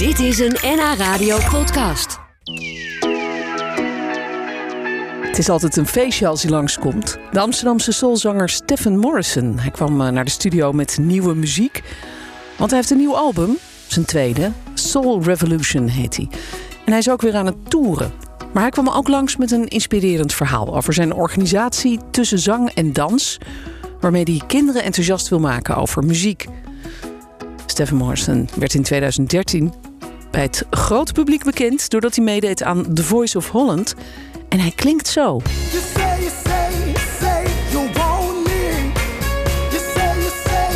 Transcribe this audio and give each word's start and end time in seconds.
Dit 0.00 0.18
is 0.18 0.38
een 0.38 0.56
NH 0.62 0.94
Radio 0.96 1.38
podcast. 1.50 2.18
Het 5.20 5.38
is 5.38 5.48
altijd 5.48 5.76
een 5.76 5.86
feestje 5.86 6.26
als 6.26 6.42
hij 6.42 6.50
langskomt. 6.50 7.18
De 7.32 7.40
Amsterdamse 7.40 7.92
soulzanger 7.92 8.48
Stephen 8.48 8.98
Morrison. 8.98 9.58
Hij 9.58 9.70
kwam 9.70 10.00
eh, 10.00 10.08
naar 10.08 10.24
de 10.24 10.30
studio 10.30 10.72
met 10.72 10.98
nieuwe 11.00 11.34
muziek. 11.34 11.82
Want 12.56 12.70
hij 12.70 12.78
heeft 12.78 12.90
een 12.90 12.98
nieuw 12.98 13.16
album, 13.16 13.56
zijn 13.86 14.04
tweede. 14.04 14.52
Soul 14.74 15.22
Revolution 15.22 15.86
heet 15.88 16.16
hij. 16.16 16.28
En 16.84 16.90
hij 16.90 16.98
is 16.98 17.10
ook 17.10 17.20
weer 17.20 17.34
aan 17.34 17.46
het 17.46 17.70
toeren. 17.70 18.12
Maar 18.52 18.62
hij 18.62 18.70
kwam 18.70 18.88
ook 18.88 19.08
langs 19.08 19.36
met 19.36 19.50
een 19.50 19.68
inspirerend 19.68 20.34
verhaal 20.34 20.76
over 20.76 20.92
zijn 20.92 21.12
organisatie 21.12 21.98
tussen 22.10 22.38
zang 22.38 22.70
en 22.70 22.92
dans. 22.92 23.38
Waarmee 24.00 24.22
hij 24.24 24.42
kinderen 24.46 24.82
enthousiast 24.82 25.28
wil 25.28 25.40
maken 25.40 25.76
over 25.76 26.04
muziek. 26.04 26.46
Stephen 27.66 27.96
Morrison 27.96 28.48
werd 28.56 28.74
in 28.74 28.82
2013 28.82 29.79
bij 30.30 30.42
het 30.42 30.66
grote 30.70 31.12
publiek 31.12 31.44
bekend 31.44 31.90
doordat 31.90 32.14
hij 32.14 32.24
meedeed 32.24 32.62
aan 32.62 32.94
The 32.94 33.04
Voice 33.04 33.36
of 33.36 33.48
Holland. 33.50 33.94
En 34.48 34.60
hij 34.60 34.72
klinkt 34.74 35.08
zo. 35.08 35.40
You 35.70 35.82
say, 35.94 36.18
you 36.18 36.30
say, 36.44 36.94
say 37.20 37.46
you 37.70 37.88
want 37.92 38.44
me. 38.44 38.90
You 39.70 39.80
say, 39.94 40.14
you 40.18 40.30
say, 40.44 40.68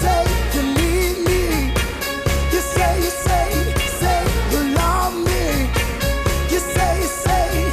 say 0.00 0.22
you 0.52 0.62
need 0.64 1.16
me. 1.24 1.72
You 2.50 2.60
say, 2.74 2.98
you 2.98 3.10
say, 3.26 3.74
say 4.00 4.22
you 4.50 4.72
love 4.74 5.14
me. 5.24 5.68
You 6.48 6.60
say, 6.74 6.98
you 7.00 7.08
say, 7.24 7.72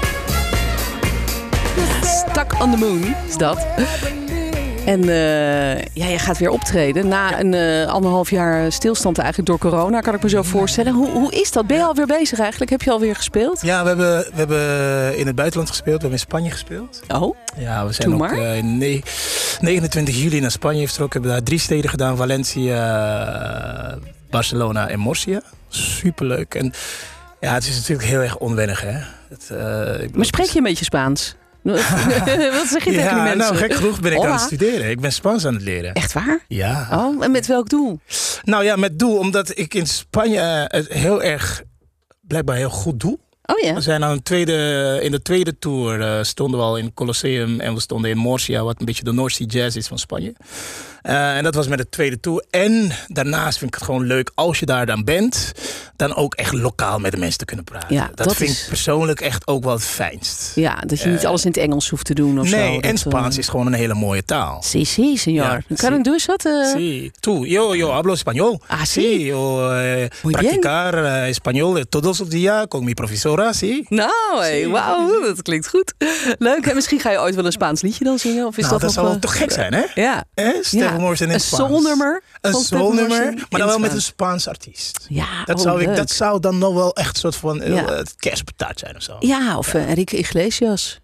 you 1.75 1.85
say 2.01 2.29
Stuck 2.29 2.61
on 2.61 2.71
the 2.71 2.77
Moon 2.77 3.15
is 3.27 3.37
dat. 3.37 3.65
En 4.87 5.01
eh, 5.09 5.81
ja, 5.93 6.05
je 6.07 6.19
gaat 6.19 6.37
weer 6.37 6.49
optreden. 6.49 7.07
Na 7.07 7.39
een 7.39 7.53
eh, 7.53 7.87
anderhalf 7.87 8.29
jaar 8.29 8.71
stilstand 8.71 9.17
eigenlijk 9.17 9.49
door 9.49 9.57
corona, 9.57 9.99
kan 9.99 10.13
ik 10.15 10.23
me 10.23 10.29
zo 10.29 10.41
voorstellen. 10.41 10.93
Hoe, 10.93 11.09
hoe 11.09 11.31
is 11.33 11.51
dat? 11.51 11.67
Ben 11.67 11.77
je 11.77 11.83
alweer 11.83 12.05
bezig 12.05 12.39
eigenlijk? 12.39 12.71
Heb 12.71 12.81
je 12.81 12.91
alweer 12.91 13.15
gespeeld? 13.15 13.61
Ja, 13.61 13.81
we 13.81 13.87
hebben, 13.87 14.17
we 14.19 14.31
hebben 14.33 15.17
in 15.17 15.27
het 15.27 15.35
buitenland 15.35 15.69
gespeeld. 15.69 15.95
We 16.01 16.01
hebben 16.01 16.19
in 16.19 16.25
Spanje 16.25 16.51
gespeeld. 16.51 17.01
Oh, 17.07 17.35
Ja, 17.57 17.85
we 17.85 17.93
zijn 17.93 18.13
ook 18.13 18.19
maar. 18.19 18.31
eh, 18.37 18.57
in 18.57 18.77
ne- 18.77 19.01
29 19.59 20.15
juli 20.21 20.39
naar 20.39 20.51
Spanje 20.51 20.87
vertrokken. 20.87 21.21
We 21.21 21.27
hebben 21.27 21.45
daar 21.45 21.53
drie 21.55 21.65
steden 21.65 21.89
gedaan. 21.89 22.17
Valencia, 22.17 23.97
Barcelona 24.29 24.87
en 24.89 25.03
Murcia. 25.03 25.41
Superleuk. 25.69 26.55
En 26.55 26.73
ja, 27.39 27.53
het 27.53 27.67
is 27.67 27.75
natuurlijk 27.75 28.07
heel 28.07 28.19
erg 28.21 28.37
onwennig, 28.37 28.81
hè. 28.81 28.97
Het, 29.29 29.49
ik 30.03 30.15
maar 30.15 30.25
spreek 30.25 30.49
je 30.49 30.57
een 30.57 30.63
beetje 30.63 30.85
Spaans? 30.85 31.35
Wat 32.57 32.67
zeg 32.67 32.83
je 32.83 32.91
tegen 32.91 32.93
die 32.93 33.01
Ja, 33.01 33.23
mensen? 33.23 33.37
nou, 33.37 33.55
gek 33.55 33.73
genoeg 33.73 33.99
ben 33.99 34.11
ik 34.11 34.23
aan 34.23 34.31
het 34.31 34.41
studeren. 34.41 34.89
Ik 34.89 34.99
ben 34.99 35.11
Spaans 35.11 35.45
aan 35.45 35.53
het 35.53 35.63
leren. 35.63 35.93
Echt 35.93 36.13
waar? 36.13 36.39
Ja. 36.47 36.87
Oh, 36.91 37.23
en 37.23 37.31
met 37.31 37.47
welk 37.47 37.69
doel? 37.69 37.99
Nou 38.43 38.63
ja, 38.63 38.75
met 38.75 38.99
doel, 38.99 39.17
omdat 39.17 39.57
ik 39.57 39.73
in 39.73 39.87
Spanje 39.87 40.39
eh, 40.39 40.63
het 40.79 40.93
heel 40.93 41.23
erg, 41.23 41.63
blijkbaar 42.21 42.55
heel 42.55 42.69
goed 42.69 42.99
doe. 42.99 43.17
Oh 43.45 43.59
ja. 43.59 43.73
We 43.73 43.81
zijn 43.81 44.03
aan 44.03 44.11
een 44.11 44.23
tweede, 44.23 44.99
in 45.01 45.11
de 45.11 45.21
tweede 45.21 45.59
tour 45.59 46.01
eh, 46.01 46.23
stonden 46.23 46.59
we 46.59 46.65
al 46.65 46.77
in 46.77 46.85
het 46.85 46.93
Colosseum 46.93 47.59
en 47.59 47.73
we 47.73 47.79
stonden 47.79 48.09
in 48.11 48.21
Murcia, 48.21 48.63
wat 48.63 48.79
een 48.79 48.85
beetje 48.85 49.03
de 49.03 49.13
North 49.13 49.33
Sea 49.33 49.45
Jazz 49.47 49.75
is 49.75 49.87
van 49.87 49.99
Spanje. 49.99 50.33
Eh, 51.01 51.37
en 51.37 51.43
dat 51.43 51.55
was 51.55 51.67
met 51.67 51.77
de 51.77 51.89
tweede 51.89 52.19
tour. 52.19 52.45
En 52.49 52.91
daarnaast 53.07 53.57
vind 53.57 53.69
ik 53.73 53.75
het 53.79 53.83
gewoon 53.89 54.05
leuk 54.05 54.31
als 54.35 54.59
je 54.59 54.65
daar 54.65 54.85
dan 54.85 55.03
bent, 55.03 55.51
dan 55.97 56.15
ook 56.15 56.33
echt 56.35 56.53
lokaal 56.53 56.99
met 56.99 57.11
de 57.11 57.17
mensen 57.17 57.37
te 57.37 57.45
kunnen 57.45 57.65
praten. 57.65 57.95
Ja, 57.95 58.09
dat, 58.15 58.27
dat 58.27 58.35
vind 58.35 58.49
is- 58.49 58.61
ik 58.61 58.67
persoonlijk 58.67 59.21
echt 59.21 59.47
ook 59.47 59.63
wel 59.63 59.73
het 59.73 59.83
fijnst. 59.85 60.51
Ja, 60.55 60.75
dat 60.85 60.99
je 61.01 61.09
niet 61.09 61.25
alles 61.25 61.41
in 61.45 61.47
het 61.51 61.57
Engels 61.59 61.89
hoeft 61.89 62.05
te 62.05 62.13
doen 62.13 62.39
of 62.39 62.47
zo. 62.47 62.55
nee, 62.55 62.81
en 62.81 62.91
eh, 62.91 62.97
Spaans 62.97 63.37
is 63.37 63.47
gewoon 63.47 63.65
een 63.67 63.73
hele 63.73 63.93
mooie 63.93 64.25
taal. 64.25 64.63
Sí, 64.75 64.85
sí, 64.85 65.17
señor. 65.17 65.33
Ja, 65.33 65.61
kan 65.75 65.93
ik 65.93 66.03
dus 66.03 66.25
wat? 66.25 66.45
eh? 66.45 66.75
Sí, 66.75 67.11
tú, 67.19 67.45
yo, 67.45 67.75
yo 67.75 67.91
hablo 67.91 68.15
español. 68.15 68.59
Ah, 68.67 68.79
sí. 68.83 68.85
Sí, 69.01 69.23
yo 69.25 69.71
eh, 69.71 70.05
practicar 70.21 70.93
eh, 71.05 71.29
español 71.29 71.85
todos 71.89 72.19
los 72.19 72.29
días 72.29 72.65
con 72.67 72.83
mi 72.85 72.93
profesora, 72.93 73.53
sí. 73.53 73.85
Nou, 73.89 74.09
hey, 74.39 74.67
wauw, 74.67 75.21
dat 75.21 75.41
klinkt 75.41 75.67
goed. 75.69 75.93
Leuk. 76.39 76.65
En 76.67 76.75
misschien 76.75 76.99
ga 76.99 77.11
je 77.11 77.19
ooit 77.19 77.35
wel 77.35 77.45
een 77.45 77.51
Spaans 77.51 77.81
liedje 77.81 78.03
dan 78.03 78.19
zingen? 78.19 78.45
Of 78.45 78.57
is 78.57 78.63
nou, 78.63 78.71
dat, 78.73 78.81
dat 78.81 78.91
zou 78.93 79.05
wel 79.05 79.15
eh, 79.15 79.21
toch 79.21 79.37
gek 79.37 79.51
zijn, 79.51 79.73
hè? 79.73 79.83
Ja. 79.95 80.23
Eh, 80.33 80.47
Stefan 80.61 80.93
Ja, 80.93 80.97
Morrison 80.99 81.27
in 81.27 81.33
een 81.33 81.39
Spaans. 81.39 81.69
soulnummer 81.71 82.23
Een 82.41 82.53
soulnummer, 82.53 83.33
maar 83.49 83.59
dan 83.59 83.67
wel 83.67 83.79
met 83.79 83.91
een 83.91 84.01
Spaans. 84.01 84.15
Spaans 84.17 84.47
artiest. 84.47 85.05
Ja, 85.09 85.25
Dat, 85.45 85.55
oh, 85.57 85.61
zou 85.61 85.81
ik, 85.81 85.86
leuk. 85.87 85.97
dat 85.97 86.09
zou 86.09 86.39
dan 86.39 86.57
nog 86.57 86.73
wel 86.73 86.95
echt 86.95 87.09
een 87.13 87.19
soort 87.19 87.35
van 87.35 87.61
eh, 87.61 87.73
Ja. 87.75 88.03
zijn 88.79 88.95
of 88.95 89.01
zo. 89.01 89.15
Ja, 89.19 89.57
of 89.57 89.73
eh, 89.73 89.89
Enrique 89.89 90.17
Iglesias. 90.17 90.99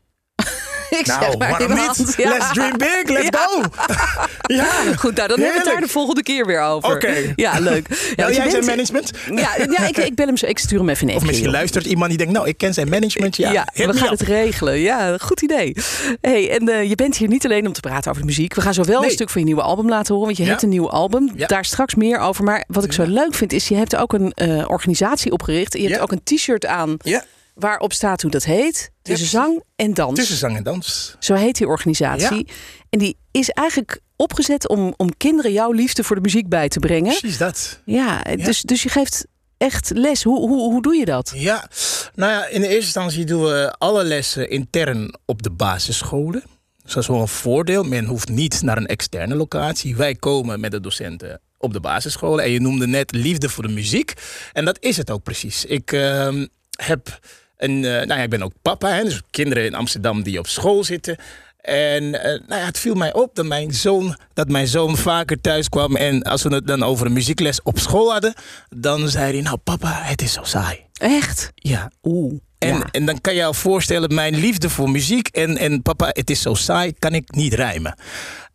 ik 0.99 1.05
zeg 1.05 1.19
Nou, 1.19 1.37
maar 1.37 1.49
waarom 1.49 1.69
iemand. 1.71 1.97
niet? 1.97 2.13
Ja. 2.17 2.29
Let's 2.29 2.51
dream 2.53 2.77
big, 2.77 3.03
let's 3.05 3.23
Ja. 3.31 3.47
go! 3.47 3.61
ja, 4.55 4.65
Goed, 4.97 5.15
nou, 5.15 5.27
dan 5.27 5.39
hebben 5.39 5.47
we 5.47 5.53
het 5.53 5.63
daar 5.65 5.81
de 5.81 5.87
volgende 5.87 6.23
keer 6.23 6.45
weer 6.45 6.61
over. 6.61 6.95
Oké. 6.95 7.33
Ja, 7.35 7.59
leuk. 7.59 7.87
Ja, 8.15 8.23
Nou, 8.23 8.33
jij 8.33 8.49
zijn 8.49 8.65
bent- 8.65 8.65
management? 8.65 9.11
Ja, 9.35 9.55
ja 9.79 9.87
ik, 9.87 9.97
ik 9.97 10.15
bel 10.15 10.25
hem 10.25 10.37
zo. 10.37 10.45
Ik 10.45 10.59
stuur 10.59 10.79
hem 10.79 10.89
even 10.89 11.09
een 11.09 11.15
Of 11.15 11.25
misschien 11.25 11.49
luistert 11.51 11.85
iemand 11.85 12.09
die 12.09 12.17
denkt, 12.17 12.33
nou, 12.33 12.47
ik 12.47 12.57
ken 12.57 12.73
zijn 12.73 12.89
management. 12.89 13.35
Ja, 13.35 13.67
we 13.73 13.93
gaan 13.93 14.09
het 14.09 14.21
regelen. 14.21 14.79
Ja, 14.79 15.17
goed 15.17 15.41
idee. 15.41 15.75
Hey, 16.21 16.49
en 16.59 16.69
eh, 16.69 16.89
je 16.89 16.95
bent 16.95 17.17
hier 17.17 17.27
niet 17.27 17.45
alleen 17.45 17.67
om 17.67 17.73
te 17.73 17.79
praten 17.79 18.09
over 18.09 18.21
de 18.21 18.27
muziek. 18.27 18.53
We 18.53 18.61
gaan 18.61 18.73
zo 18.73 18.83
wel 18.83 19.03
een 19.03 19.09
stuk 19.11 19.29
van 19.29 19.41
je 19.41 19.47
nieuwe 19.47 19.61
album 19.61 19.89
laten 19.89 20.13
horen. 20.13 20.27
Want 20.27 20.37
je 20.37 20.45
hebt 20.45 20.61
een 20.63 20.69
nieuw 20.69 20.89
album. 20.89 21.31
Daar 21.47 21.65
straks 21.65 21.95
meer 21.95 22.19
over. 22.19 22.43
Maar 22.43 22.63
wat 22.67 22.83
ik 22.83 22.93
zo 22.93 23.03
leuk 23.05 23.33
vind 23.33 23.53
is, 23.53 23.67
je 23.67 23.75
hebt 23.75 23.95
ook 23.95 24.13
een 24.13 24.31
eh, 24.31 24.63
organisatie 24.67 25.31
opgericht. 25.31 25.75
En 25.75 25.81
je 25.81 25.87
hebt 25.89 26.01
ook 26.01 26.11
een 26.11 26.23
t-shirt 26.23 26.65
aan 26.65 26.97
Ja, 27.01 27.23
waarop 27.53 27.93
staat 27.93 28.21
hoe 28.21 28.31
dat 28.31 28.43
heet. 28.43 28.91
Tussen 29.01 29.27
zang 29.27 29.63
en 29.75 29.93
dans. 29.93 30.19
tussen 30.19 30.37
zang 30.37 30.57
en 30.57 30.63
dans. 30.63 31.15
Zo 31.19 31.33
heet 31.33 31.57
die 31.57 31.67
organisatie. 31.67 32.47
En 32.89 32.99
die 32.99 33.17
is 33.31 33.49
eigenlijk 33.49 33.99
opgezet 34.15 34.67
om, 34.67 34.93
om 34.97 35.17
kinderen 35.17 35.51
jouw 35.51 35.71
liefde 35.71 36.03
voor 36.03 36.15
de 36.15 36.21
muziek 36.21 36.49
bij 36.49 36.67
te 36.67 36.79
brengen. 36.79 37.17
Precies 37.17 37.37
dat. 37.37 37.81
Ja, 37.85 38.21
Dus, 38.21 38.61
dus 38.61 38.83
je 38.83 38.89
geeft 38.89 39.25
echt 39.57 39.91
les. 39.95 40.23
Hoe, 40.23 40.39
hoe, 40.39 40.71
hoe 40.71 40.81
doe 40.81 40.95
je 40.95 41.05
dat? 41.05 41.31
Ja, 41.35 41.67
nou 42.15 42.31
ja, 42.31 42.47
in 42.47 42.61
de 42.61 42.67
eerste 42.67 42.83
instantie 42.83 43.25
doen 43.25 43.43
we 43.43 43.75
alle 43.77 44.03
lessen 44.03 44.49
intern 44.49 45.15
op 45.25 45.43
de 45.43 45.51
basisscholen. 45.51 46.43
Dus 46.83 46.93
dat 46.93 47.03
is 47.03 47.09
wel 47.09 47.21
een 47.21 47.27
voordeel. 47.27 47.83
Men 47.83 48.05
hoeft 48.05 48.29
niet 48.29 48.61
naar 48.61 48.77
een 48.77 48.87
externe 48.87 49.35
locatie. 49.35 49.95
Wij 49.95 50.15
komen 50.15 50.59
met 50.59 50.71
de 50.71 50.79
docenten 50.79 51.41
op 51.57 51.73
de 51.73 51.79
basisscholen. 51.79 52.43
En 52.43 52.51
je 52.51 52.61
noemde 52.61 52.87
net 52.87 53.11
liefde 53.11 53.49
voor 53.49 53.63
de 53.63 53.73
muziek. 53.73 54.13
En 54.53 54.65
dat 54.65 54.77
is 54.79 54.97
het 54.97 55.11
ook 55.11 55.23
precies. 55.23 55.65
Ik 55.65 55.91
ehm, 55.91 56.45
heb 56.69 57.19
een, 57.63 57.85
eh, 57.85 57.91
nou 57.91 58.07
ja, 58.07 58.15
ik 58.17 58.29
ben 58.29 58.43
ook 58.43 58.53
papa, 58.61 58.89
hè, 58.89 59.03
dus 59.03 59.21
kinderen 59.29 59.65
in 59.65 59.75
Amsterdam 59.75 60.23
die 60.23 60.39
op 60.39 60.47
school 60.47 60.83
zitten. 60.83 61.17
En 61.61 62.23
eh, 62.23 62.39
nou 62.47 62.61
ja, 62.61 62.65
het 62.65 62.79
viel 62.79 62.95
mij 62.95 63.13
op 63.13 63.35
dat 63.35 63.45
mijn, 63.45 63.73
zoon, 63.73 64.17
dat 64.33 64.49
mijn 64.49 64.67
zoon 64.67 64.97
vaker 64.97 65.41
thuis 65.41 65.69
kwam. 65.69 65.95
En 65.95 66.21
als 66.21 66.43
we 66.43 66.53
het 66.53 66.67
dan 66.67 66.83
over 66.83 67.05
een 67.05 67.13
muziekles 67.13 67.61
op 67.61 67.79
school 67.79 68.11
hadden, 68.11 68.33
dan 68.69 69.09
zei 69.09 69.33
hij: 69.33 69.41
Nou, 69.41 69.57
papa, 69.57 69.99
het 70.01 70.21
is 70.21 70.33
zo 70.33 70.43
saai. 70.43 70.79
Echt? 70.93 71.51
Ja, 71.55 71.91
Oeh. 72.03 72.33
en, 72.57 72.77
ja. 72.77 72.87
en 72.91 73.05
dan 73.05 73.21
kan 73.21 73.35
je 73.35 73.45
je 73.45 73.53
voorstellen, 73.53 74.13
mijn 74.13 74.35
liefde 74.35 74.69
voor 74.69 74.89
muziek 74.89 75.27
en, 75.27 75.57
en 75.57 75.81
papa, 75.81 76.09
het 76.09 76.29
is 76.29 76.41
zo 76.41 76.53
saai, 76.53 76.93
kan 76.99 77.13
ik 77.13 77.31
niet 77.35 77.53
rijmen. 77.53 77.95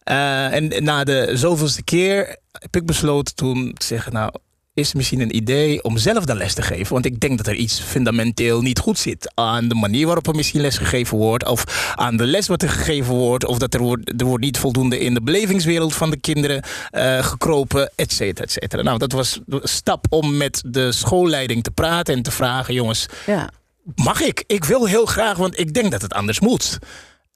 Eh, 0.02 0.54
en 0.54 0.84
na 0.84 1.04
de 1.04 1.30
zoveelste 1.34 1.82
keer 1.82 2.36
heb 2.52 2.76
ik 2.76 2.86
besloten 2.86 3.34
toen 3.34 3.72
te 3.72 3.86
zeggen, 3.86 4.12
nou, 4.12 4.32
is 4.78 4.94
misschien 4.94 5.20
een 5.20 5.36
idee 5.36 5.82
om 5.82 5.98
zelf 5.98 6.24
dan 6.24 6.36
les 6.36 6.54
te 6.54 6.62
geven? 6.62 6.92
Want 6.92 7.04
ik 7.04 7.20
denk 7.20 7.36
dat 7.36 7.46
er 7.46 7.54
iets 7.54 7.80
fundamenteel 7.80 8.60
niet 8.60 8.78
goed 8.78 8.98
zit 8.98 9.32
aan 9.34 9.68
de 9.68 9.74
manier 9.74 10.06
waarop 10.06 10.26
er 10.26 10.34
misschien 10.34 10.60
les 10.60 10.78
gegeven 10.78 11.16
wordt, 11.16 11.46
of 11.46 11.92
aan 11.94 12.16
de 12.16 12.26
les 12.26 12.46
wat 12.46 12.62
er 12.62 12.68
gegeven 12.68 13.14
wordt, 13.14 13.44
of 13.44 13.58
dat 13.58 13.74
er 13.74 13.80
wordt, 13.80 14.20
er 14.20 14.26
wordt 14.26 14.44
niet 14.44 14.58
voldoende 14.58 14.98
in 14.98 15.14
de 15.14 15.22
belevingswereld 15.22 15.94
van 15.94 16.10
de 16.10 16.16
kinderen 16.16 16.62
eh, 16.90 17.24
gekropen, 17.24 17.90
et 17.94 18.12
cetera, 18.12 18.44
et 18.44 18.52
cetera. 18.52 18.82
Nou, 18.82 18.98
dat 18.98 19.12
was 19.12 19.40
de 19.46 19.60
stap 19.62 20.06
om 20.08 20.36
met 20.36 20.62
de 20.66 20.92
schoolleiding 20.92 21.62
te 21.62 21.70
praten 21.70 22.14
en 22.14 22.22
te 22.22 22.30
vragen, 22.30 22.74
jongens, 22.74 23.06
ja. 23.26 23.50
Mag 23.94 24.20
ik? 24.20 24.44
Ik 24.46 24.64
wil 24.64 24.86
heel 24.86 25.06
graag, 25.06 25.36
want 25.36 25.58
ik 25.58 25.74
denk 25.74 25.90
dat 25.90 26.02
het 26.02 26.12
anders 26.12 26.40
moet. 26.40 26.78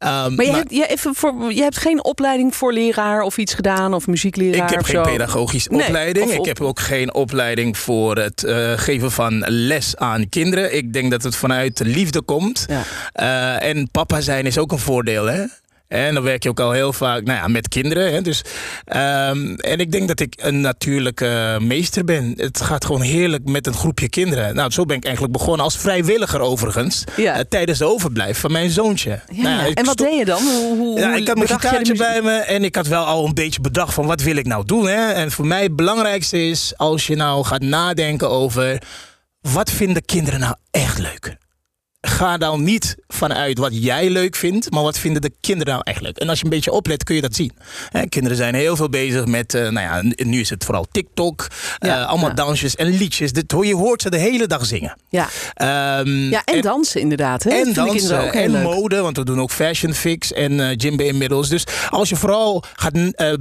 Ehm, 0.02 0.34
Maar 0.34 0.44
je, 0.44 0.50
maar 0.50 0.60
hebt, 0.60 0.70
je, 0.74 0.86
even 0.86 1.14
voor, 1.14 1.52
je 1.52 1.62
hebt 1.62 1.76
geen 1.76 2.04
opleiding 2.04 2.54
voor 2.56 2.72
leraar 2.72 3.22
of 3.22 3.38
iets 3.38 3.54
gedaan 3.54 3.94
of 3.94 4.06
muziekleraar 4.06 4.64
ik 4.64 4.70
heb 4.70 4.80
of 4.80 4.86
geen 4.86 5.04
zo? 5.04 5.10
pedagogische 5.10 5.70
Nee, 5.70 5.80
opleiding. 5.86 6.30
op- 6.30 6.38
Ik 6.38 6.44
heb 6.44 6.60
ook 6.60 6.80
geen 6.80 7.14
opleiding 7.14 7.78
voor 7.78 8.16
het 8.16 8.44
eh, 8.44 8.72
geven 8.76 9.10
van 9.12 9.38
les 9.46 9.96
aan 9.96 10.28
kinderen. 10.28 10.76
Ik 10.76 10.92
denk 10.92 11.10
dat 11.10 11.22
het 11.22 11.36
vanuit 11.36 11.76
de 11.76 11.84
liefde 11.84 12.22
komt. 12.22 12.66
Ja. 12.68 12.82
Eh, 13.12 13.68
en 13.68 13.88
papa 13.90 14.20
zijn 14.20 14.46
is 14.46 14.58
ook 14.58 14.72
een 14.72 14.78
voordeel, 14.78 15.24
hè? 15.26 15.44
En 15.92 16.14
dan 16.14 16.22
werk 16.22 16.42
je 16.42 16.48
ook 16.48 16.60
al 16.60 16.70
heel 16.70 16.92
vaak 16.92 17.24
nou 17.24 17.38
ja, 17.38 17.48
met 17.48 17.68
kinderen. 17.68 18.12
Hè? 18.12 18.22
Dus, 18.22 18.42
ehm, 18.84 19.54
en 19.54 19.78
ik 19.78 19.92
denk 19.92 20.08
dat 20.08 20.20
ik 20.20 20.34
een 20.36 20.60
natuurlijke 20.60 21.58
meester 21.60 22.04
ben. 22.04 22.34
Het 22.36 22.60
gaat 22.60 22.84
gewoon 22.84 23.00
heerlijk 23.00 23.48
met 23.48 23.66
een 23.66 23.74
groepje 23.74 24.08
kinderen. 24.08 24.54
Nou, 24.54 24.70
zo 24.70 24.84
ben 24.84 24.96
ik 24.96 25.04
eigenlijk 25.04 25.34
begonnen 25.34 25.64
als 25.64 25.78
vrijwilliger 25.78 26.40
overigens. 26.40 27.04
Ja. 27.16 27.34
eh, 27.34 27.40
tijdens 27.48 27.78
de 27.78 27.84
overblijf 27.84 28.38
van 28.38 28.52
mijn 28.52 28.70
zoontje. 28.70 29.20
Ja, 29.32 29.42
Nou 29.42 29.72
en 29.72 29.84
wat 29.84 29.96
deed 29.96 30.18
je 30.18 30.24
dan? 30.24 30.42
Hoe, 30.42 30.76
hoe, 30.76 30.98
Ja, 30.98 31.14
ik 31.14 31.26
had 31.26 31.36
mijn 31.36 31.48
gitaartje 31.48 31.94
bij 31.94 32.22
me 32.22 32.32
en 32.32 32.64
ik 32.64 32.74
had 32.74 32.86
wel 32.86 33.04
al 33.04 33.26
een 33.26 33.34
beetje 33.34 33.60
bedacht 33.60 33.94
van 33.94 34.06
wat 34.06 34.20
wil 34.20 34.36
ik 34.36 34.46
nou 34.46 34.64
doen. 34.64 34.86
Hè? 34.86 35.12
En 35.12 35.30
voor 35.30 35.46
mij 35.46 35.62
het 35.62 35.76
belangrijkste 35.76 36.48
is 36.48 36.72
als 36.76 37.06
je 37.06 37.16
nou 37.16 37.44
gaat 37.44 37.62
nadenken 37.62 38.30
over 38.30 38.82
wat 39.40 39.70
vinden 39.70 40.04
kinderen 40.04 40.40
nou 40.40 40.54
echt 40.70 40.98
leuk. 40.98 41.36
Ga 42.08 42.36
dan 42.36 42.62
niet 42.62 42.96
vanuit 43.08 43.58
wat 43.58 43.82
jij 43.82 44.10
leuk 44.10 44.36
vindt, 44.36 44.70
maar 44.70 44.82
wat 44.82 44.98
vinden 44.98 45.22
de 45.22 45.32
kinderen 45.40 45.72
nou 45.72 45.84
eigenlijk? 45.84 46.18
En 46.18 46.28
als 46.28 46.38
je 46.38 46.44
een 46.44 46.50
beetje 46.50 46.72
oplet, 46.72 47.04
kun 47.04 47.14
je 47.14 47.20
dat 47.20 47.34
zien. 47.34 47.52
Hè, 47.88 48.06
kinderen 48.06 48.36
zijn 48.36 48.54
heel 48.54 48.76
veel 48.76 48.88
bezig 48.88 49.26
met, 49.26 49.54
eh, 49.54 49.60
nou 49.68 49.80
ja, 49.80 50.14
nu 50.24 50.40
is 50.40 50.50
het 50.50 50.64
vooral 50.64 50.86
TikTok, 50.92 51.46
Ja, 51.78 52.00
eh, 52.00 52.08
allemaal 52.08 52.28
ja. 52.28 52.34
dansjes 52.34 52.76
en 52.76 52.86
liedjes. 52.86 53.32
Dit, 53.32 53.54
je 53.60 53.74
hoort 53.74 54.02
ze 54.02 54.10
de 54.10 54.18
hele 54.18 54.46
dag 54.46 54.66
zingen. 54.66 54.96
Ja, 55.08 55.28
Ehm, 55.54 56.30
ja 56.30 56.42
en, 56.44 56.60
dansen 56.60 57.00
inderdaad. 57.00 57.42
Hè? 57.42 57.50
En 57.50 57.72
dansen 57.72 58.24
ook 58.24 58.32
en 58.32 58.50
leuk. 58.50 58.62
mode, 58.62 59.00
want 59.00 59.16
we 59.16 59.24
doen 59.24 59.40
ook 59.40 59.50
fashion 59.50 59.94
fix 59.94 60.32
en 60.32 60.74
Jimbe 60.74 61.06
inmiddels. 61.06 61.48
Dus 61.48 61.64
als 61.90 62.08
je 62.08 62.16
vooral 62.16 62.64
gaat 62.76 62.98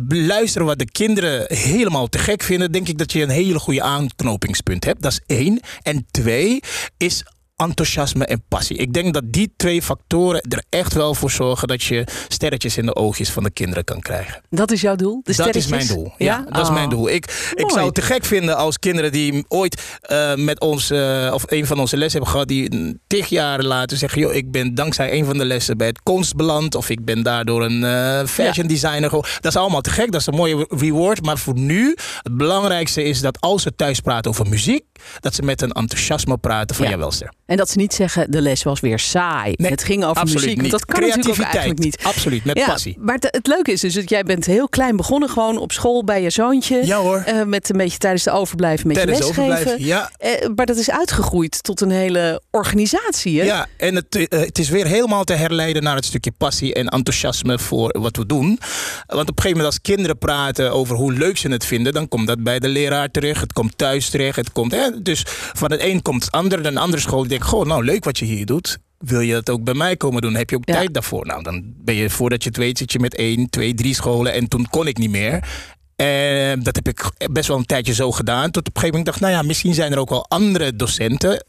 luisteren 0.07 0.68
wat 0.68 0.80
de 0.80 0.92
kinderen 0.92 1.46
helemaal 1.48 2.07
te 2.07 2.18
gek 2.18 2.44
vinden, 2.44 2.72
denk 2.72 2.88
ik 2.88 2.98
dat 2.98 3.12
je 3.12 3.22
een 3.22 3.30
hele 3.30 3.60
goede 3.60 3.81
aanknopingspunt 3.81 4.86
hebt. 4.86 5.02
Dat 5.02 5.12
is 5.12 5.36
één. 5.38 5.60
En 5.81 6.06
twee 6.12 6.60
is 6.98 7.24
enthousiasme 7.62 8.25
en 8.25 8.44
passie. 8.48 8.78
Ik 8.78 8.94
denk 8.94 9.13
dat 9.13 9.24
die 9.25 9.54
twee 9.58 9.81
factoren 9.81 10.42
er 10.42 10.63
echt 10.69 10.94
wel 10.94 11.13
voor 11.13 11.31
zorgen 11.31 11.68
dat 11.68 11.84
je 11.84 12.08
sterretjes 12.28 12.78
in 12.78 12.86
de 12.86 12.96
oogjes 12.96 13.30
van 13.30 13.44
de 13.44 13.52
kinderen 13.52 13.84
kan 13.84 14.00
krijgen. 14.00 14.42
Dat 14.50 14.72
is 14.72 14.81
jouw 14.81 14.96
doel? 14.96 15.22
De 15.24 15.36
Dat 15.36 15.56
is 15.56 15.68
mijn 15.68 15.88
doel. 15.88 16.13
Ja, 16.18 16.46
dat 16.50 16.63
is 16.63 16.72
mijn 16.72 16.90
doel. 16.90 17.10
Ik, 17.10 17.52
ik 17.56 17.69
zou 17.69 17.86
het 17.86 17.96
te 17.96 18.02
gek 18.02 18.25
vinden 18.25 18.58
als 18.58 18.80
kinderen 18.80 19.12
die 19.12 19.46
ooit 19.48 19.81
eh, 20.02 20.36
met 20.36 20.60
ons, 20.60 20.90
eh, 20.90 21.31
of 21.34 21.44
een 21.48 21.66
van 21.66 21.80
onze 21.80 21.98
lessen 21.98 22.22
hebben 22.22 22.31
gehad, 22.31 22.48
die 22.48 23.00
tig 23.08 23.28
jaar 23.28 23.64
later 23.64 23.98
zeggen: 23.98 24.22
joh, 24.22 24.34
ik 24.34 24.52
ben 24.52 24.75
dankzij 24.75 25.14
een 25.14 25.25
van 25.25 25.38
de 25.38 25.46
lessen 25.46 25.78
bij 25.78 25.88
het 25.88 26.02
konst 26.04 26.36
beland, 26.36 26.75
of 26.75 26.90
ik 26.90 27.06
ben 27.06 27.24
daardoor 27.24 27.64
een 27.64 27.84
eh, 27.84 28.28
fashion 28.28 28.68
designer. 28.68 29.10
Dat 29.12 29.46
is 29.46 29.56
allemaal 29.56 29.81
te 29.81 29.90
gek, 29.90 30.12
dat 30.12 30.22
is 30.22 30.28
een 30.28 30.36
mooie 30.36 30.66
reward. 30.69 31.25
Maar 31.25 31.38
voor 31.38 31.57
nu, 31.57 31.96
het 32.22 32.38
belangrijkste 32.38 33.04
is 33.04 33.22
dat 33.22 33.42
als 33.42 33.62
ze 33.62 33.75
thuis 33.75 34.00
praten 34.00 34.31
over 34.31 34.48
muziek, 34.48 34.84
dat 35.19 35.36
ze 35.36 35.42
met 35.42 35.62
een 35.62 35.72
enthousiasme 35.72 36.38
praten 36.38 36.75
van 36.75 36.86
Ja. 36.86 36.92
jawel, 36.92 37.12
ster. 37.12 37.34
En 37.51 37.57
dat 37.57 37.69
ze 37.69 37.77
niet 37.77 37.94
zeggen, 37.94 38.31
de 38.31 38.42
les 38.42 38.63
was 38.63 38.80
weer 38.80 39.00
saai. 39.00 39.53
Nee, 39.57 39.71
het 39.71 39.83
ging 39.83 40.06
over 40.06 40.24
muziek. 40.25 40.59
Want 40.59 40.71
dat 40.71 40.86
kan 40.86 41.01
natuurlijk 41.01 41.30
ook 41.30 41.45
eigenlijk 41.45 41.80
niet. 41.80 41.98
Absoluut, 42.03 42.45
met 42.45 42.57
ja, 42.57 42.65
passie. 42.65 42.98
Maar 43.00 43.18
het, 43.19 43.48
leuke 43.48 43.71
is 43.71 43.81
dus 43.81 43.94
dat 43.94 44.09
jij 44.09 44.24
bent 44.24 44.45
heel 44.45 44.69
klein 44.69 44.95
begonnen, 44.95 45.30
gewoon 45.30 45.57
op 45.57 45.71
school 45.71 46.03
bij 46.03 46.21
je 46.21 46.30
zoontje. 46.30 46.86
Ja 46.86 46.98
hoor. 46.98 47.24
Eh, 47.25 47.44
met 47.44 47.69
een 47.69 47.77
beetje 47.77 47.98
tijdens 47.98 48.24
de 48.24 48.31
overblijven 48.31 48.88
met 48.88 48.95
Tijdens 48.95 49.18
je 49.18 49.24
lesgeven. 49.24 49.51
overblijven, 49.51 49.86
ja. 49.86 50.12
Eh, 50.18 50.50
maar 50.56 50.65
dat 50.65 50.77
is 50.77 50.92
uitgegroeid 50.92 51.63
tot 51.63 51.81
een 51.81 51.92
hele 51.92 52.42
organisatie. 52.51 53.39
Hè? 53.39 53.45
Ja, 53.45 53.68
en 53.77 53.95
het, 53.95 54.15
eh, 54.15 54.39
het 54.39 54.59
is 54.59 54.69
weer 54.69 54.86
helemaal 54.86 55.24
te 55.24 55.33
herleiden 55.33 55.83
naar 55.83 55.95
het 55.95 56.06
stukje 56.06 56.31
passie 56.38 56.74
en 56.74 56.88
enthousiasme 56.88 57.59
voor 57.59 57.95
wat 58.00 58.18
we 58.18 58.25
doen. 58.25 58.59
Want 59.07 59.30
op 59.30 59.38
een 59.38 59.44
gegeven 59.44 59.50
moment 59.50 59.65
als 59.65 59.81
kinderen 59.81 60.18
praten 60.18 60.71
over 60.71 60.95
hoe 60.95 61.13
leuk 61.13 61.38
ze 61.38 61.50
het 61.50 61.65
vinden, 61.65 61.94
dan 61.94 62.07
komt 62.07 62.27
dat 62.27 62.44
bij 62.44 62.59
de 62.59 62.68
leraar 62.68 63.12
terecht. 63.12 63.42
Het 63.42 63.54
komt 63.54 63.77
thuis 63.77 64.09
terecht. 64.09 64.36
Het 64.36 64.51
komt, 64.51 64.71
hè, 64.71 65.01
dus 65.01 65.24
van 65.54 65.71
het 65.71 65.81
een 65.81 66.01
komt 66.01 66.24
het 66.24 66.33
ander. 66.33 66.65
Een 66.65 66.77
andere 66.77 67.01
school 67.01 67.27
goh, 67.44 67.66
nou 67.66 67.84
leuk 67.86 68.04
wat 68.04 68.18
je 68.18 68.26
hier 68.26 68.46
doet. 68.46 68.78
Wil 68.98 69.20
je 69.20 69.34
dat 69.34 69.50
ook 69.50 69.64
bij 69.64 69.74
mij 69.74 69.98
komen 69.98 70.22
doen? 70.22 70.36
Heb 70.36 70.50
je 70.50 70.56
ook 70.56 70.68
Ja. 70.70 70.74
tijd 70.74 70.94
daarvoor? 70.94 71.26
Nou, 71.26 71.44
dan 71.44 71.64
ben 71.78 71.96
je 71.96 72.10
voordat 72.10 72.44
je 72.44 72.50
het 72.50 72.58
weet, 72.58 72.78
zit 72.78 72.92
je 72.92 73.00
met 73.00 73.16
één, 73.16 73.50
twee, 73.50 73.74
drie 73.74 73.94
scholen. 73.96 74.34
En 74.34 74.48
toen 74.48 74.68
kon 74.70 74.88
ik 74.88 74.98
niet 74.98 75.10
meer. 75.10 75.48
En 75.96 76.64
dat 76.64 76.76
heb 76.76 76.88
ik 76.88 77.12
best 77.32 77.48
wel 77.48 77.58
een 77.58 77.66
tijdje 77.66 77.94
zo 77.94 78.12
gedaan. 78.12 78.52
Tot 78.52 78.68
op 78.68 78.76
een 78.76 78.82
gegeven 78.82 78.90
moment 78.98 79.06
dacht, 79.06 79.20
nou 79.20 79.34
ja, 79.34 79.48
misschien 79.48 79.74
zijn 79.74 79.92
er 79.92 79.98
ook 80.00 80.10
wel 80.10 80.26
andere 80.30 80.76
docenten 80.76 81.46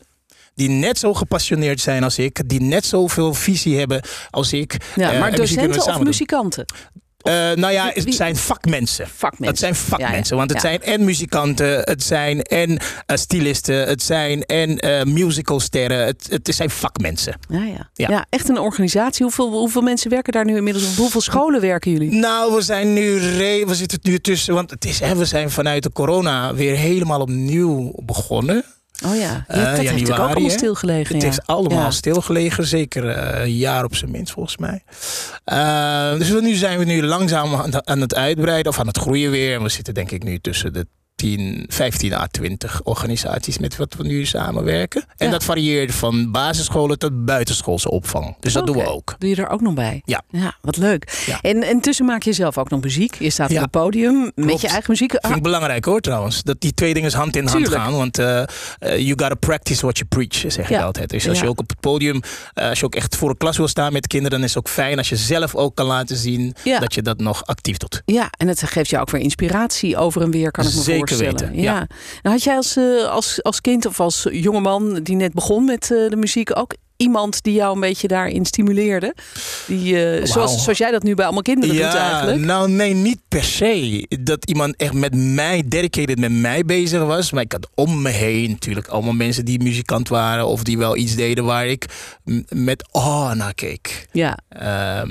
die 0.54 0.68
net 0.68 0.98
zo 0.98 1.14
gepassioneerd 1.14 1.80
zijn 1.80 2.04
als 2.04 2.18
ik, 2.18 2.48
die 2.48 2.60
net 2.60 2.84
zoveel 2.86 3.34
visie 3.34 3.78
hebben 3.78 4.02
als 4.30 4.52
ik. 4.52 4.76
Ja, 4.96 5.12
Eh, 5.12 5.20
maar 5.20 5.36
docenten 5.36 5.86
of 5.86 6.00
muzikanten? 6.02 6.64
Eh, 7.22 7.32
nou 7.34 7.72
ja, 7.72 7.90
het 7.94 8.14
zijn 8.14 8.36
vakmensen. 8.36 9.08
Vakmensen. 9.08 9.46
Het 9.46 9.58
zijn 9.58 9.74
vakmensen, 9.74 10.36
want 10.36 10.50
het 10.50 10.60
zijn 10.60 10.82
en 10.82 11.04
muzikanten, 11.04 11.80
het 11.80 12.02
zijn 12.02 12.42
en 12.42 12.78
eh, 13.06 13.16
stylisten, 13.16 13.86
het 13.88 14.02
zijn 14.02 14.42
en 14.44 14.78
eh 14.78 15.04
musicalsterren, 15.04 16.06
het, 16.06 16.26
het 16.30 16.54
zijn 16.54 16.70
vakmensen. 16.70 17.34
Ja, 17.48 17.64
ja. 17.64 17.90
Ja. 17.94 18.08
Ja. 18.10 18.26
echt 18.30 18.48
een 18.48 18.58
organisatie. 18.58 19.24
Hoeveel, 19.24 19.50
hoeveel 19.50 19.82
mensen 19.82 20.10
werken 20.10 20.32
daar 20.32 20.44
nu 20.44 20.56
inmiddels? 20.56 20.88
Op 20.90 20.96
hoeveel 20.96 21.20
scholen 21.20 21.60
werken 21.60 21.90
jullie? 21.90 22.10
Nou, 22.12 22.54
we 22.54 22.60
zijn 22.62 22.92
nu, 22.92 23.18
re- 23.18 23.64
we 23.66 23.74
zitten 23.74 23.98
nu 24.02 24.18
tussen, 24.18 24.54
want 24.54 24.70
het 24.70 24.84
is, 24.84 25.00
hè, 25.00 25.16
we 25.16 25.24
zijn 25.24 25.50
vanuit 25.50 25.82
de 25.82 25.92
corona 25.92 26.54
weer 26.54 26.76
helemaal 26.76 27.20
opnieuw 27.20 27.92
begonnen. 28.02 28.64
Oh 29.04 29.16
ja, 29.16 29.20
ja 29.20 29.44
Eh, 29.46 29.72
heeft 29.72 29.90
natuurlijk 29.90 30.20
ook 30.20 30.28
allemaal 30.28 30.50
stilgelegen. 30.50 31.14
Het 31.14 31.22
ja. 31.22 31.28
heeft 31.28 31.46
allemaal 31.46 31.92
stilgelegen, 31.92 32.66
zeker 32.66 33.08
eh, 33.08 33.44
een 33.44 33.56
jaar 33.56 33.84
op 33.84 33.96
zijn 33.96 34.10
minst 34.10 34.32
volgens 34.32 34.56
mij. 34.56 34.82
Eh, 35.44 36.18
dus 36.18 36.40
nu 36.40 36.54
zijn 36.54 36.78
we 36.78 36.84
nu 36.84 37.02
langzaam 37.02 37.54
aan, 37.54 37.86
aan 37.86 38.00
het 38.00 38.14
uitbreiden 38.14 38.72
of 38.72 38.78
aan 38.78 38.86
het 38.86 38.98
groeien 38.98 39.30
weer. 39.30 39.54
En 39.54 39.62
we 39.62 39.68
zitten 39.68 39.94
denk 39.94 40.10
ik 40.10 40.22
nu 40.24 40.38
tussen 40.38 40.72
de 40.72 40.86
10, 41.22 41.64
15 41.68 42.12
à 42.12 42.26
20 42.30 42.80
organisaties 42.84 43.58
met 43.58 43.76
wat 43.76 43.94
we 43.94 44.02
nu 44.02 44.24
samenwerken. 44.24 45.04
En 45.16 45.26
Ja. 45.26 45.32
dat 45.32 45.44
varieert 45.44 45.94
van 45.94 46.30
basisscholen 46.30 46.98
tot 46.98 47.24
buitenschoolse 47.24 47.90
opvang. 47.90 48.36
Dus 48.40 48.52
dat 48.52 48.66
doen 48.66 48.76
we 48.76 48.86
ook. 48.86 49.14
Doe 49.18 49.28
je 49.28 49.36
er 49.36 49.48
ook 49.48 49.60
nog 49.60 49.74
bij? 49.74 50.02
Ja. 50.04 50.22
Ja, 50.30 50.54
wat 50.60 50.76
leuk. 50.76 51.22
Ja. 51.26 51.38
En 51.40 51.68
intussen 51.68 52.04
maak 52.04 52.22
je 52.22 52.32
zelf 52.32 52.58
ook 52.58 52.70
nog 52.70 52.80
muziek. 52.80 53.14
Je 53.18 53.30
staat 53.30 53.50
op 53.50 53.56
het 53.56 53.70
podium 53.70 54.32
met 54.34 54.60
je 54.60 54.68
eigen 54.68 54.90
muziek. 54.90 55.14
Ah, 55.14 55.20
Vind 55.22 55.36
ik 55.36 55.42
belangrijk 55.42 55.84
hoor 55.84 56.00
trouwens. 56.00 56.42
Dat 56.42 56.60
die 56.60 56.74
twee 56.74 56.94
dingen 56.94 57.12
hand 57.12 57.36
in 57.36 57.46
hand 57.46 57.68
gaan. 57.68 57.92
Want 57.92 58.18
eh, 58.18 58.40
eh, 58.40 58.46
you 58.78 59.08
gotta 59.08 59.34
practice 59.34 59.80
what 59.80 59.98
you 59.98 60.08
preach, 60.08 60.52
zeg 60.52 60.70
ik 60.70 60.80
altijd. 60.80 61.10
Dus 61.10 61.28
als 61.28 61.40
je 61.40 61.48
ook 61.48 61.58
op 61.60 61.68
het 61.68 61.80
podium, 61.80 62.20
eh, 62.54 62.68
als 62.68 62.78
je 62.78 62.84
ook 62.84 62.94
echt 62.94 63.16
voor 63.16 63.30
een 63.30 63.36
klas 63.36 63.56
wil 63.56 63.68
staan 63.68 63.92
met 63.92 64.06
kinderen, 64.06 64.38
dan 64.38 64.48
is 64.48 64.54
het 64.54 64.64
ook 64.66 64.72
fijn 64.72 64.98
als 64.98 65.08
je 65.08 65.16
zelf 65.16 65.54
ook 65.54 65.74
kan 65.74 65.86
laten 65.86 66.16
zien 66.16 66.54
dat 66.80 66.94
je 66.94 67.02
dat 67.02 67.18
nog 67.18 67.46
actief 67.46 67.76
doet. 67.76 68.02
Ja, 68.04 68.30
en 68.38 68.48
het 68.48 68.62
geeft 68.62 68.90
je 68.90 68.98
ook 69.00 69.10
weer 69.10 69.20
inspiratie 69.20 69.96
over 69.96 70.22
en 70.22 70.30
weer, 70.30 70.50
kan 70.50 70.64
ik 70.64 70.70
me 70.74 70.76
Zeker 70.76 70.96
voorstellen. 70.98 71.10
Weten, 71.16 71.54
Ja. 71.54 71.62
ja. 71.62 71.86
Nou, 72.22 72.34
had 72.34 72.42
jij 72.42 72.56
als, 72.56 72.76
eh, 72.76 73.08
als, 73.08 73.42
als 73.42 73.60
kind 73.60 73.86
of 73.86 74.00
als 74.00 74.26
jongeman 74.30 74.94
die 75.02 75.16
net 75.16 75.32
begon 75.32 75.64
met 75.64 75.82
eh, 75.82 76.10
de 76.10 76.16
muziek 76.16 76.58
ook 76.58 76.74
iemand 77.02 77.42
die 77.42 77.54
jou 77.54 77.74
een 77.74 77.80
beetje 77.80 78.08
daarin 78.08 78.44
stimuleerde? 78.44 79.14
Die, 79.66 80.04
eh, 80.04 80.26
zoals, 80.26 80.62
zoals 80.62 80.78
jij 80.78 80.90
dat 80.90 81.02
nu 81.02 81.14
bij 81.14 81.24
allemaal 81.24 81.42
kinderen 81.42 81.76
doet 81.76 81.84
eigenlijk. 81.84 82.38
nou 82.40 82.70
nee, 82.70 82.94
niet 82.94 83.18
per 83.28 83.44
se 83.44 84.06
dat 84.20 84.44
iemand 84.44 84.76
echt 84.76 84.92
met 84.92 85.14
mij, 85.14 85.62
dedicated 85.66 86.18
met 86.18 86.32
mij 86.32 86.64
bezig 86.64 87.02
was. 87.02 87.32
Maar 87.32 87.42
ik 87.42 87.52
had 87.52 87.68
om 87.74 88.02
me 88.02 88.10
heen 88.10 88.50
natuurlijk 88.50 88.86
allemaal 88.88 89.12
mensen 89.12 89.44
die 89.44 89.62
muzikant 89.62 90.08
waren 90.08 90.46
of 90.46 90.62
die 90.62 90.78
wel 90.78 90.96
iets 90.96 91.14
deden 91.14 91.44
waar 91.44 91.66
ik 91.66 91.86
met 92.48 92.88
oh 92.92 93.32
naar 93.32 93.54
keek. 93.54 94.06
Ja, 94.12 94.38
Ehm, 94.48 95.10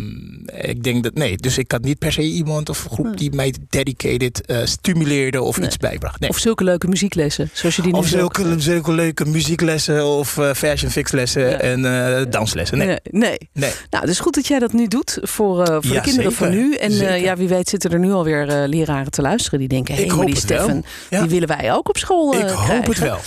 ik 0.61 0.83
denk 0.83 1.03
dat 1.03 1.13
nee, 1.13 1.35
dus 1.37 1.57
ik 1.57 1.71
had 1.71 1.81
niet 1.83 1.99
per 1.99 2.11
se 2.11 2.21
iemand 2.21 2.69
of 2.69 2.87
groep 2.91 3.17
die 3.17 3.31
mij 3.31 3.53
dedicated 3.69 4.45
eh, 4.45 4.57
stimuleerde 4.63 5.41
of 5.41 5.57
Nee. 5.57 5.67
iets 5.67 5.77
bijbracht. 5.77 6.19
Nee. 6.19 6.29
of 6.29 6.37
zulke 6.37 6.63
leuke 6.63 6.87
muzieklessen, 6.87 7.49
zoals 7.53 7.75
je 7.75 7.81
die 7.81 7.91
nu 7.93 7.97
Of 7.99 8.07
zulke, 8.07 8.55
zulke 8.59 8.91
leuke 8.91 9.25
muzieklessen 9.25 10.05
of 10.05 10.37
eh, 10.37 10.53
fashion 10.53 10.91
fix 10.91 11.11
lessen 11.11 11.49
Ja. 11.49 11.57
en 11.57 11.80
eh, 11.85 12.25
danslessen. 12.29 12.77
Nee. 12.77 12.87
Nee, 12.87 12.99
nee. 13.11 13.49
nee. 13.53 13.71
Nou, 13.89 14.03
het 14.03 14.09
is 14.13 14.19
goed 14.19 14.35
dat 14.35 14.47
jij 14.47 14.59
dat 14.59 14.73
nu 14.73 14.87
doet 14.87 15.17
voor, 15.21 15.63
eh, 15.63 15.73
voor 15.73 15.85
Ja, 15.85 15.93
de 15.93 16.01
kinderen 16.01 16.31
zeker. 16.31 16.45
van 16.45 16.49
nu. 16.49 16.75
En 16.75 16.91
eh, 16.91 17.21
ja, 17.21 17.35
wie 17.35 17.47
weet 17.47 17.69
zitten 17.69 17.91
er 17.91 17.99
nu 17.99 18.11
alweer 18.11 18.45
leraren 18.67 19.11
te 19.11 19.21
luisteren 19.21 19.59
die 19.59 19.67
denken... 19.67 19.95
hé, 19.95 20.05
hey, 20.05 20.15
maar 20.15 20.25
die. 20.25 20.35
Steffen, 20.35 20.83
Ja. 21.09 21.19
die 21.21 21.29
willen 21.29 21.47
wij 21.47 21.73
ook 21.73 21.89
op 21.89 21.97
school 21.97 22.33
Ik 22.35 22.49
hoop 22.49 22.85
het 22.85 22.99
wel. 22.99 23.19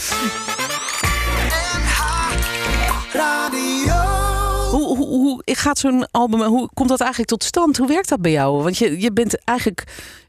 Hoe, 4.71 4.97
hoe, 4.97 5.07
hoe 5.07 5.43
gaat 5.45 5.79
zo'n 5.79 6.07
album, 6.11 6.43
hoe 6.43 6.69
komt 6.75 6.89
dat 6.89 7.01
eigenlijk 7.01 7.31
tot 7.31 7.45
stand? 7.45 7.77
Hoe 7.77 7.89
werkt 7.89 8.09
dat 8.09 8.21
bij 8.21 8.31
jou? 8.31 8.63
Want 8.63 8.79
je, 8.79 9.01
je 9.01 9.13
bent 9.13 9.45
eigenlijk 9.45 9.85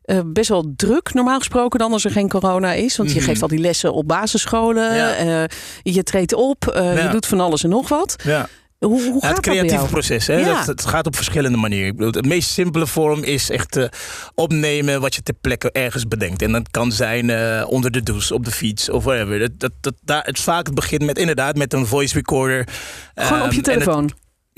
eh, 0.05 0.19
best 0.25 0.49
wel 0.49 0.73
druk, 0.75 1.13
normaal 1.13 1.37
gesproken, 1.37 1.79
dan 1.79 1.91
als 1.91 2.05
er 2.05 2.11
geen 2.11 2.29
corona 2.29 2.73
is. 2.73 2.97
Want 2.97 3.09
je 3.11 3.15
Mhm. 3.15 3.25
geeft 3.25 3.41
al 3.41 3.47
die 3.47 3.59
lessen 3.59 3.93
op 3.93 4.07
basisscholen. 4.07 4.95
Ja. 4.95 5.15
eh, 5.15 5.43
je 5.83 6.03
treedt 6.03 6.33
op, 6.33 6.67
eh, 6.67 7.03
je 7.03 7.09
doet 7.09 7.25
van 7.25 7.39
alles 7.39 7.63
en 7.63 7.69
nog 7.69 7.89
wat. 7.89 8.15
Ja. 8.23 8.47
Hoe, 8.79 9.01
hoe 9.03 9.13
Ja, 9.21 9.27
gaat 9.27 9.37
het 9.37 9.45
creatieve 9.45 9.85
proces, 9.85 10.27
hè? 10.27 10.35
Ja. 10.37 10.53
Dat, 10.57 10.65
het 10.65 10.85
gaat 10.85 11.05
op 11.05 11.15
verschillende 11.15 11.57
manieren. 11.57 12.11
De 12.11 12.23
meest 12.27 12.49
simpele 12.49 12.87
vorm 12.87 13.23
is 13.23 13.49
echt 13.49 13.79
opnemen 14.35 15.01
wat 15.01 15.15
je 15.15 15.21
ter 15.23 15.33
plekke 15.41 15.71
ergens 15.71 16.07
bedenkt. 16.07 16.41
En 16.41 16.51
dat 16.51 16.71
kan 16.71 16.91
zijn 16.91 17.31
onder 17.67 17.91
de 17.91 18.03
douche, 18.03 18.33
op 18.33 18.45
de 18.45 18.51
fiets 18.51 18.89
of 18.89 19.03
whatever. 19.03 19.39
Dat, 19.39 19.51
dat, 19.57 19.71
dat, 19.81 19.93
daar, 20.03 20.23
het 20.23 20.39
vaak 20.39 20.73
begint 20.73 21.03
met 21.03 21.17
inderdaad 21.17 21.55
met 21.55 21.73
een 21.73 21.85
voice 21.85 22.13
recorder. 22.13 22.67
Gewoon 23.15 23.37
op 23.41 23.45
Ehm, 23.45 23.49
je 23.49 23.55
het- 23.55 23.63
telefoon. 23.65 24.09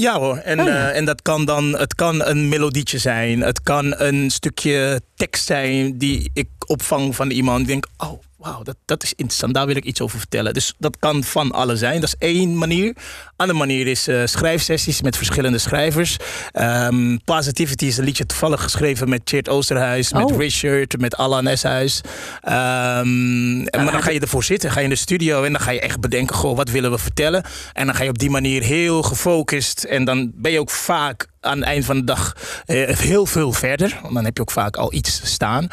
Ja 0.01 0.19
hoor, 0.19 0.37
en, 0.37 0.59
Oh 0.59 0.65
ja. 0.65 0.89
eh, 0.89 0.97
en 0.97 1.05
dat 1.05 1.21
kan 1.21 1.45
dan 1.45 1.77
het 1.77 1.95
kan 1.95 2.25
een 2.25 2.49
melodietje 2.49 2.97
zijn. 2.97 3.41
Het 3.41 3.61
kan 3.61 3.99
een 3.99 4.29
stukje 4.31 5.01
tekst 5.15 5.45
zijn 5.45 5.97
die 5.97 6.29
ik 6.33 6.49
opvang 6.65 7.15
van 7.15 7.29
iemand. 7.29 7.61
Ik 7.61 7.67
denk, 7.67 7.87
oh 7.97 8.21
wauw, 8.37 8.63
dat, 8.63 8.75
dat 8.85 9.03
is 9.03 9.11
interessant, 9.15 9.53
daar 9.53 9.65
wil 9.65 9.75
ik 9.75 9.83
iets 9.83 10.01
over 10.01 10.19
vertellen. 10.19 10.53
Dus 10.53 10.73
dat 10.77 10.97
kan 10.99 11.23
van 11.23 11.51
alle 11.51 11.75
zijn. 11.75 12.01
Dat 12.01 12.09
is 12.09 12.27
één 12.27 12.57
manier. 12.57 12.95
Andere 13.35 13.59
manier 13.59 13.87
is 13.87 14.07
eh, 14.07 14.21
schrijfsessies 14.25 15.01
met 15.01 15.17
verschillende 15.17 15.57
schrijvers. 15.57 16.17
Ehm, 16.51 17.17
Positivity 17.25 17.85
is 17.85 17.97
een 17.97 18.03
liedje 18.03 18.25
toevallig 18.25 18.61
geschreven 18.61 19.09
met 19.09 19.21
Cheert 19.23 19.49
Oosterhuis, 19.49 20.13
met 20.13 20.31
Oh. 20.31 20.37
Richard, 20.37 20.99
met 20.99 21.15
Alan 21.17 21.47
Eshuis. 21.47 22.01
Ehm, 22.41 23.57
maar 23.57 23.91
dan 23.91 24.03
ga 24.03 24.09
je 24.09 24.19
ervoor 24.19 24.43
zitten, 24.43 24.71
ga 24.71 24.77
je 24.79 24.83
in 24.83 24.89
de 24.91 24.95
studio 24.95 25.43
en 25.43 25.51
dan 25.51 25.61
ga 25.61 25.71
je 25.71 25.79
echt 25.79 25.99
bedenken, 25.99 26.35
goh, 26.35 26.55
wat 26.55 26.69
willen 26.69 26.91
we 26.91 26.97
vertellen? 26.97 27.43
En 27.73 27.85
dan 27.85 27.95
ga 27.95 28.03
je 28.03 28.09
op 28.09 28.17
die 28.19 28.29
manier 28.29 28.61
heel 28.63 29.01
gefocust 29.01 29.83
en 29.83 30.05
dan 30.05 30.31
ben 30.35 30.51
je 30.51 30.59
ook 30.59 30.69
vaak 30.69 31.27
aan 31.39 31.57
het 31.57 31.67
eind 31.67 31.85
van 31.85 31.97
de 31.97 32.03
dag 32.03 32.33
eh, 32.65 32.97
heel 32.97 33.25
veel 33.25 33.53
verder. 33.53 33.97
Want 34.01 34.13
dan 34.13 34.25
heb 34.25 34.35
je 34.35 34.41
ook 34.41 34.51
vaak 34.51 34.75
al 34.75 34.93
iets 34.93 35.21
staan. 35.23 35.67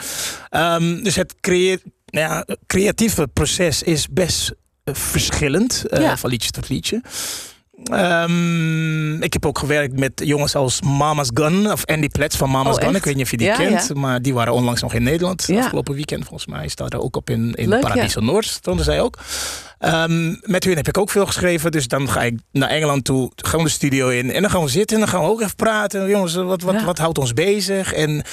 Ehm, 0.50 1.02
dus 1.02 1.14
het 1.16 1.34
creë- 1.40 1.78
nou 2.14 2.26
ja, 2.46 2.56
creatieve 2.66 3.28
proces 3.32 3.82
is 3.82 4.08
best 4.10 4.52
eh, 4.84 4.94
verschillend 4.94 5.84
eh, 5.90 6.16
van 6.16 6.30
liedje 6.30 6.50
tot 6.50 6.68
liedje. 6.68 7.02
Ehm, 7.84 9.22
ik 9.22 9.32
heb 9.32 9.46
ook 9.46 9.58
gewerkt 9.58 9.98
met 9.98 10.12
jongens 10.24 10.54
als 10.54 10.82
Mama's 10.82 11.30
Gun 11.34 11.72
of 11.72 11.86
Andy 11.86 12.08
Plets 12.08 12.36
van 12.36 12.50
Mama's 12.50 12.74
Oh, 12.76 12.78
Gun. 12.80 12.88
echt? 12.88 12.96
Ik 12.96 13.04
weet 13.04 13.14
niet 13.14 13.24
of 13.24 13.30
je 13.30 13.36
die 13.36 13.46
Ja, 13.46 13.56
kent, 13.56 13.86
ja. 13.88 14.00
maar 14.00 14.22
die 14.22 14.34
waren 14.34 14.52
onlangs 14.52 14.82
nog 14.82 14.94
in 14.94 15.02
Nederland. 15.02 15.44
Ja. 15.46 15.58
Afgelopen 15.58 15.94
weekend 15.94 16.22
volgens 16.24 16.46
mij. 16.46 16.68
Staat 16.68 16.92
er 16.92 17.00
ook 17.00 17.16
op 17.16 17.30
in, 17.30 17.52
in 17.54 17.68
Leuk, 17.68 17.80
Paradiso 17.80 18.20
Noord. 18.20 18.44
Stonden 18.46 18.84
zij 18.84 19.00
ook. 19.00 19.18
Ehm, 19.78 20.34
met 20.40 20.64
hun 20.64 20.76
heb 20.76 20.88
ik 20.88 20.98
ook 20.98 21.10
veel 21.10 21.26
geschreven. 21.26 21.72
Dus 21.72 21.88
dan 21.88 22.08
ga 22.08 22.22
ik 22.22 22.38
naar 22.52 22.68
Engeland 22.68 23.04
toe, 23.04 23.30
gewoon 23.36 23.64
de 23.64 23.70
studio 23.70 24.08
in. 24.08 24.32
En 24.32 24.42
dan 24.42 24.50
gaan 24.50 24.62
we 24.62 24.68
zitten 24.68 24.96
en 24.96 25.02
dan 25.02 25.10
gaan 25.12 25.22
we 25.22 25.30
ook 25.30 25.40
even 25.40 25.56
praten. 25.56 26.08
Jongens, 26.08 26.34
wat, 26.34 26.62
wat, 26.62 26.82
wat 26.82 26.98
houdt 26.98 27.18
ons 27.18 27.32
bezig? 27.32 27.92
En, 27.92 28.24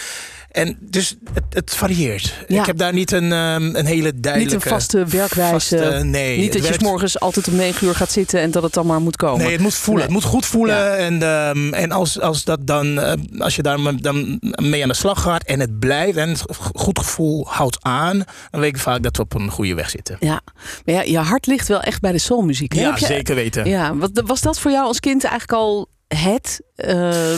en 0.52 0.78
dus 0.80 1.16
het, 1.34 1.44
het 1.50 1.76
varieert. 1.76 2.34
Ja. 2.48 2.60
Ik 2.60 2.66
heb 2.66 2.78
daar 2.78 2.94
niet 2.94 3.12
een, 3.12 3.32
ehm, 3.32 3.76
een 3.76 3.86
hele 3.86 4.20
duidelijke... 4.20 4.56
Niet 4.56 4.66
een 4.66 4.72
vaste 4.72 5.06
werkwijze. 5.06 5.52
vaste- 5.78 6.04
nee, 6.04 6.38
Niet 6.40 6.54
dat 6.54 6.68
je 6.68 6.74
s 6.74 6.78
morgens 6.80 7.20
altijd 7.20 7.48
om 7.48 7.56
negen 7.56 7.88
uur 7.88 7.96
gaat 7.96 8.12
zitten 8.12 8.40
en 8.40 8.52
dat 8.52 8.64
het 8.64 8.74
dan 8.74 8.86
maar 8.86 9.02
moet 9.02 9.16
komen. 9.16 9.44
Nee, 9.44 9.52
het 9.52 9.62
moet 9.62 9.74
voelen. 9.74 10.06
Nee. 10.08 10.16
Het 10.16 10.24
moet 10.24 10.32
goed 10.34 10.46
voelen. 10.46 10.76
Ja. 10.76 10.96
En, 10.96 11.22
ehm, 11.24 11.74
en 11.74 11.92
als, 11.92 12.20
als, 12.20 12.44
dat 12.44 12.68
dan, 12.68 13.00
eh, 13.00 13.14
als 13.40 13.56
je 13.56 13.62
daar 13.62 13.78
dan 14.02 14.40
mee 14.62 14.82
aan 14.84 14.88
de 14.90 14.96
slag 14.96 15.22
gaat 15.22 15.44
en 15.44 15.60
het 15.60 15.80
blijft 15.80 16.18
en 16.18 16.30
het 16.30 16.44
goed 16.74 17.00
gevoel 17.00 17.46
houdt 17.48 17.78
aan, 17.82 18.24
dan 18.52 18.62
weet 18.62 18.76
ik 18.76 18.82
vaak 18.82 19.04
dat 19.04 19.18
we 19.18 19.24
op 19.24 19.34
een 19.34 19.50
goede 19.52 19.74
weg 19.74 19.90
zitten. 19.90 20.18
Ja, 20.20 20.42
maar 20.86 20.96
ja, 20.96 21.02
je 21.02 21.18
hart 21.18 21.46
ligt 21.48 21.68
wel 21.68 21.82
echt 21.82 22.02
bij 22.02 22.12
de 22.12 22.18
soulmuziek. 22.18 22.74
hè? 22.74 22.82
Ja, 22.82 22.96
je- 23.00 23.06
zeker 23.06 23.36
weten. 23.36 23.66
Ja, 23.70 23.96
wat, 23.96 24.22
was 24.26 24.42
dat 24.42 24.60
voor 24.60 24.72
jou 24.72 24.86
als 24.86 25.00
kind 25.00 25.24
eigenlijk 25.24 25.54
al 25.62 25.90
het? 26.16 26.62
Eh, 26.76 27.34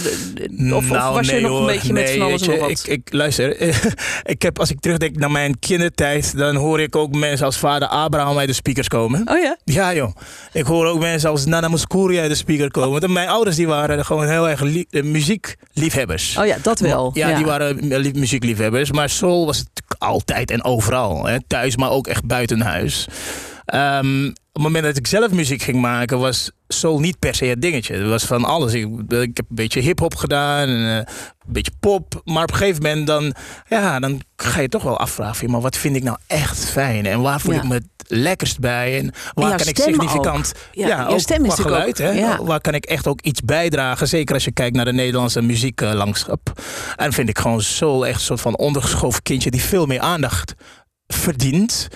of, 0.74 0.92
of 0.92 0.98
was 0.98 1.30
je 1.30 1.39
nog 1.39 1.60
een 1.60 1.65
beetje 1.65 1.94
met 1.94 2.03
Nou, 2.03 2.18
Nee, 2.18 2.18
van 2.18 2.27
alles 2.27 2.42
en 2.42 2.50
nog 2.50 2.60
wat? 2.60 2.70
Ik, 2.70 2.88
ik, 2.88 3.13
luister, 3.13 3.62
ik 4.34 4.42
heb, 4.42 4.60
als 4.60 4.70
ik 4.72 4.80
terugdenk 4.80 5.15
naar 5.18 5.32
mijn 5.32 5.60
kindertijd, 5.60 6.38
dan 6.38 6.56
hoor 6.56 6.80
ik 6.82 6.96
ook 6.96 7.15
mensen 7.15 7.46
als 7.46 7.58
vader 7.58 7.88
Abraham 7.88 8.38
uit 8.38 8.48
de 8.48 8.53
speakers 8.53 8.88
komen. 8.88 9.22
Oh 9.30 9.39
ja? 9.42 9.58
Ja 9.63 9.94
joh, 9.94 10.15
ik 10.53 10.65
hoor 10.65 10.86
ook 10.86 11.00
mensen 11.00 11.30
als 11.30 11.46
Nana 11.46 11.68
Mouskouri 11.68 12.20
uit 12.20 12.30
de 12.30 12.36
speaker 12.36 12.72
komen. 12.72 13.00
Want 13.01 13.13
mijn 13.13 13.30
ouders 13.30 13.56
die 13.56 13.68
waren 13.68 14.06
gewoon 14.06 14.27
heel 14.27 14.50
erg 14.50 14.62
eh, 14.89 15.03
muziekliefhebbers. 15.03 16.38
Oh 16.38 16.46
ja, 16.46 16.58
dat 16.62 16.80
wel. 16.80 17.12
Ja, 17.13 17.36
die 17.36 17.46
waren 17.46 17.88
li- 18.00 18.13
muziekliefhebbers. 18.13 18.92
Maar 18.92 19.10
soul 19.10 19.46
was 19.46 19.58
het 19.58 19.70
altijd 19.98 20.51
en 20.51 20.63
overal. 20.63 21.25
Hè? 21.25 21.38
Thuis, 21.48 21.77
maar 21.77 21.89
ook 21.89 22.08
echt 22.08 22.25
buiten 22.25 22.62
huis. 22.62 23.08
Ehm, 23.65 24.32
op 24.55 24.62
het 24.63 24.72
moment 24.72 24.83
dat 24.83 24.98
ik 24.98 25.07
zelf 25.07 25.31
muziek 25.31 25.62
ging 25.62 25.81
maken, 25.81 26.19
was 26.19 26.51
soul 26.67 27.00
niet 27.00 27.19
per 27.19 27.36
se 27.36 27.45
het 27.45 27.62
dingetje. 27.62 27.95
Het 27.95 28.07
was 28.10 28.24
van 28.24 28.45
alles. 28.45 28.74
Ik, 28.74 28.88
ik 29.10 29.38
heb 29.38 29.45
een 29.50 29.55
beetje 29.55 29.79
hip-hop 29.79 30.15
gedaan, 30.15 30.67
en, 30.67 30.89
eh, 30.89 30.95
een 30.98 31.53
beetje 31.53 31.72
pop. 31.79 32.22
Maar 32.25 32.43
op 32.43 32.51
een 32.51 32.57
gegeven 32.57 32.81
moment 32.83 33.07
dan, 33.07 33.33
ja, 33.67 34.00
dan 34.00 34.22
ga 34.36 34.60
je 34.60 34.69
toch 34.69 34.83
wel 34.83 34.98
afvragen: 35.00 35.50
maar 35.51 35.62
wat 35.62 35.77
vind 35.77 35.95
ik 35.95 36.03
nou 36.03 36.17
echt 36.27 36.65
fijn? 36.65 37.05
En 37.05 37.22
waar 37.22 37.39
voel 37.41 37.53
Ja. 37.53 37.62
ik 37.62 37.67
me 37.67 37.74
het 37.74 37.88
lekkerst 38.07 38.60
bij? 38.60 38.98
En 39.00 39.13
waar 39.33 39.57
kan 39.57 39.67
ik 39.67 39.77
significant. 39.77 40.53
ook. 40.55 40.63
Ja, 40.72 41.05
ook 41.07 41.19
stem 41.19 41.45
is 41.45 41.53
geluid, 41.53 42.01
ook- 42.01 42.07
hè? 42.07 42.12
ja. 42.12 42.43
Waar 42.43 42.62
kan 42.62 42.74
ik 42.74 42.86
echt 42.86 43.07
ook 43.07 43.22
iets 43.22 43.41
bijdragen? 43.41 44.07
Zeker 44.07 44.33
als 44.33 44.43
je 44.43 44.51
kijkt 44.51 44.75
naar 44.75 44.86
de 44.86 44.93
Nederlandse 44.93 45.41
muzieklandschap. 45.41 46.62
En 46.95 47.13
vind 47.13 47.29
ik 47.29 47.38
gewoon 47.39 47.62
soul 47.62 48.05
echt 48.07 48.15
een 48.19 48.25
soort 48.25 48.41
van 48.41 48.57
ondergeschoven 48.57 49.22
kindje 49.24 49.51
die 49.51 49.62
veel 49.63 49.86
meer 49.86 50.00
aandacht 50.00 50.53
verdient. 51.07 51.88